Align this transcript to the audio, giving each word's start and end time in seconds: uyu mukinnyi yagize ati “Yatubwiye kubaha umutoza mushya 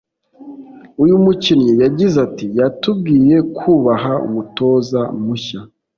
uyu 1.03 1.15
mukinnyi 1.23 1.73
yagize 1.83 2.15
ati 2.27 2.45
“Yatubwiye 2.59 3.37
kubaha 3.57 4.13
umutoza 4.27 5.01
mushya 5.25 5.61